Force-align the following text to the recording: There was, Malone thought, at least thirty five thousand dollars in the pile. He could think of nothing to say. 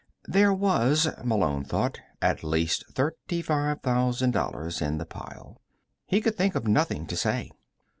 There 0.27 0.51
was, 0.51 1.07
Malone 1.23 1.63
thought, 1.63 1.99
at 2.23 2.43
least 2.43 2.85
thirty 2.91 3.43
five 3.43 3.81
thousand 3.81 4.31
dollars 4.31 4.81
in 4.81 4.97
the 4.97 5.05
pile. 5.05 5.61
He 6.07 6.21
could 6.21 6.35
think 6.35 6.55
of 6.55 6.65
nothing 6.67 7.05
to 7.05 7.15
say. 7.15 7.51